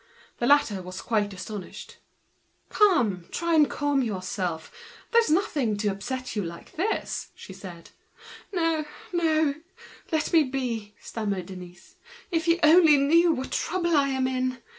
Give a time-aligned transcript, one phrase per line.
[0.39, 1.97] The latter was quite astonished.
[2.69, 4.71] "Come, try and calm yourself;
[5.11, 7.29] there's nothing in the affair to upset you like this."
[8.51, 8.83] "No,
[9.13, 9.53] no;
[10.11, 11.97] let me be," stammered Denise.
[12.31, 14.63] "If you only knew what trouble I am in!